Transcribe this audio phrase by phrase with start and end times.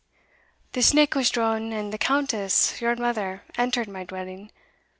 [0.71, 4.49] The sneck was drawn, and the Countess your mother entered my dwelling.